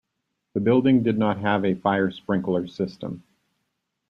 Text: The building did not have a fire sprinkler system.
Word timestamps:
The 0.55 0.59
building 0.61 1.03
did 1.03 1.19
not 1.19 1.37
have 1.37 1.63
a 1.63 1.75
fire 1.75 2.09
sprinkler 2.09 2.65
system. 2.65 3.21